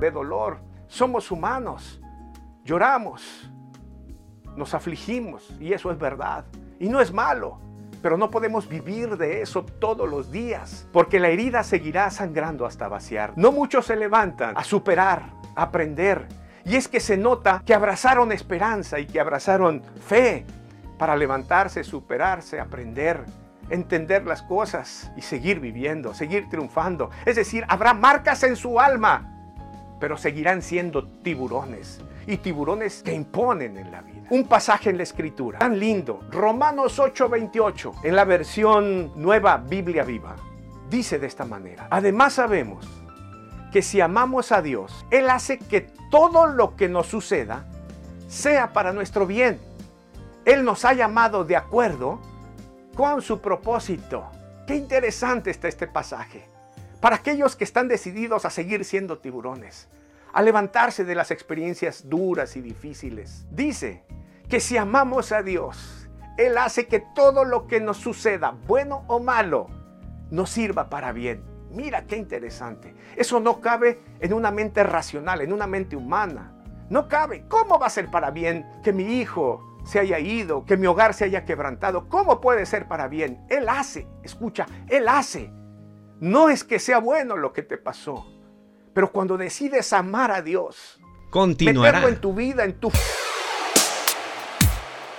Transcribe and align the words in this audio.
de 0.00 0.10
dolor. 0.10 0.58
Somos 0.86 1.30
humanos. 1.30 2.00
Lloramos. 2.64 3.50
Nos 4.56 4.74
afligimos. 4.74 5.54
Y 5.60 5.72
eso 5.72 5.90
es 5.90 5.98
verdad. 5.98 6.44
Y 6.78 6.88
no 6.88 7.00
es 7.00 7.12
malo. 7.12 7.58
Pero 8.02 8.16
no 8.16 8.30
podemos 8.30 8.68
vivir 8.68 9.16
de 9.16 9.42
eso 9.42 9.64
todos 9.64 10.08
los 10.08 10.30
días, 10.30 10.86
porque 10.92 11.18
la 11.18 11.28
herida 11.28 11.64
seguirá 11.64 12.10
sangrando 12.10 12.64
hasta 12.64 12.86
vaciar. 12.86 13.32
No 13.36 13.50
muchos 13.50 13.86
se 13.86 13.96
levantan 13.96 14.56
a 14.56 14.62
superar, 14.62 15.32
a 15.56 15.62
aprender. 15.62 16.26
Y 16.64 16.76
es 16.76 16.86
que 16.86 17.00
se 17.00 17.16
nota 17.16 17.62
que 17.66 17.74
abrazaron 17.74 18.30
esperanza 18.30 19.00
y 19.00 19.06
que 19.06 19.18
abrazaron 19.18 19.82
fe 20.06 20.46
para 20.96 21.16
levantarse, 21.16 21.82
superarse, 21.82 22.60
aprender, 22.60 23.24
entender 23.70 24.26
las 24.26 24.42
cosas 24.42 25.10
y 25.16 25.22
seguir 25.22 25.60
viviendo, 25.60 26.14
seguir 26.14 26.48
triunfando. 26.48 27.10
Es 27.24 27.36
decir, 27.36 27.64
habrá 27.68 27.94
marcas 27.94 28.42
en 28.42 28.56
su 28.56 28.78
alma, 28.80 29.37
pero 30.00 30.16
seguirán 30.16 30.62
siendo 30.62 31.06
tiburones 31.22 32.00
y 32.26 32.36
tiburones 32.36 33.02
que 33.02 33.14
imponen 33.14 33.76
en 33.76 33.90
la 33.90 34.02
vida. 34.02 34.26
Un 34.30 34.46
pasaje 34.46 34.90
en 34.90 34.98
la 34.98 35.02
escritura 35.02 35.58
tan 35.58 35.78
lindo, 35.78 36.20
Romanos 36.30 36.98
8:28, 36.98 38.04
en 38.04 38.14
la 38.14 38.24
versión 38.24 39.12
nueva 39.16 39.56
Biblia 39.56 40.04
viva, 40.04 40.36
dice 40.90 41.18
de 41.18 41.26
esta 41.26 41.44
manera, 41.44 41.88
además 41.90 42.34
sabemos 42.34 42.86
que 43.72 43.82
si 43.82 44.00
amamos 44.00 44.52
a 44.52 44.62
Dios, 44.62 45.06
Él 45.10 45.30
hace 45.30 45.58
que 45.58 45.88
todo 46.10 46.46
lo 46.46 46.76
que 46.76 46.88
nos 46.88 47.06
suceda 47.06 47.66
sea 48.28 48.72
para 48.72 48.92
nuestro 48.92 49.26
bien. 49.26 49.58
Él 50.44 50.64
nos 50.64 50.84
ha 50.84 50.92
llamado 50.92 51.44
de 51.44 51.56
acuerdo 51.56 52.20
con 52.94 53.20
su 53.22 53.40
propósito. 53.40 54.26
Qué 54.66 54.76
interesante 54.76 55.50
está 55.50 55.68
este 55.68 55.86
pasaje. 55.86 56.48
Para 57.00 57.16
aquellos 57.16 57.56
que 57.56 57.64
están 57.64 57.88
decididos 57.88 58.44
a 58.44 58.50
seguir 58.50 58.84
siendo 58.84 59.18
tiburones, 59.18 59.88
a 60.32 60.42
levantarse 60.42 61.04
de 61.04 61.14
las 61.14 61.30
experiencias 61.30 62.08
duras 62.08 62.56
y 62.56 62.60
difíciles. 62.60 63.46
Dice 63.50 64.04
que 64.48 64.60
si 64.60 64.76
amamos 64.76 65.32
a 65.32 65.42
Dios, 65.42 66.08
Él 66.36 66.58
hace 66.58 66.86
que 66.86 67.00
todo 67.14 67.44
lo 67.44 67.66
que 67.66 67.80
nos 67.80 67.98
suceda, 67.98 68.56
bueno 68.66 69.04
o 69.06 69.20
malo, 69.20 69.68
nos 70.30 70.50
sirva 70.50 70.90
para 70.90 71.12
bien. 71.12 71.42
Mira 71.70 72.04
qué 72.06 72.16
interesante. 72.16 72.94
Eso 73.16 73.40
no 73.40 73.60
cabe 73.60 74.00
en 74.20 74.32
una 74.32 74.50
mente 74.50 74.82
racional, 74.82 75.40
en 75.40 75.52
una 75.52 75.66
mente 75.66 75.96
humana. 75.96 76.54
No 76.90 77.08
cabe. 77.08 77.44
¿Cómo 77.48 77.78
va 77.78 77.86
a 77.86 77.90
ser 77.90 78.10
para 78.10 78.30
bien 78.30 78.66
que 78.82 78.92
mi 78.92 79.20
hijo 79.20 79.68
se 79.88 79.98
haya 79.98 80.18
ido, 80.18 80.64
que 80.66 80.76
mi 80.76 80.86
hogar 80.86 81.14
se 81.14 81.24
haya 81.24 81.46
quebrantado. 81.46 82.08
¿Cómo 82.08 82.42
puede 82.42 82.66
ser 82.66 82.88
para 82.88 83.08
bien? 83.08 83.46
Él 83.48 83.68
hace, 83.70 84.06
escucha, 84.22 84.66
Él 84.88 85.08
hace. 85.08 85.50
No 86.20 86.48
es 86.48 86.64
que 86.64 86.78
sea 86.78 86.98
bueno 86.98 87.36
lo 87.36 87.52
que 87.52 87.62
te 87.62 87.76
pasó, 87.76 88.26
pero 88.92 89.12
cuando 89.12 89.36
decides 89.36 89.92
amar 89.92 90.30
a 90.30 90.42
Dios, 90.42 91.00
continuará. 91.30 91.98
meterlo 91.98 92.14
en 92.14 92.20
tu 92.20 92.34
vida, 92.34 92.64
en 92.64 92.80
tu 92.80 92.90